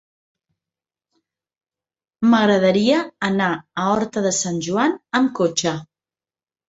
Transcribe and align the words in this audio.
M'agradaria 2.31 3.03
anar 3.29 3.51
a 3.83 3.87
Horta 3.91 4.25
de 4.29 4.35
Sant 4.41 4.59
Joan 4.69 4.97
amb 5.21 5.35
cotxe. 5.43 5.75